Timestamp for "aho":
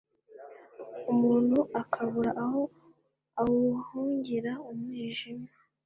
2.43-2.61